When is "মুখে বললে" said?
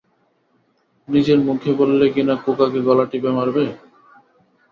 1.47-2.05